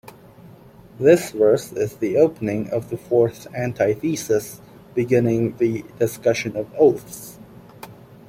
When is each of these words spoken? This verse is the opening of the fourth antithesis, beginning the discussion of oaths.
This 0.99 1.29
verse 1.29 1.71
is 1.73 1.97
the 1.97 2.17
opening 2.17 2.71
of 2.71 2.89
the 2.89 2.97
fourth 2.97 3.45
antithesis, 3.53 4.59
beginning 4.95 5.57
the 5.57 5.85
discussion 5.99 6.55
of 6.57 6.73
oaths. 6.75 7.37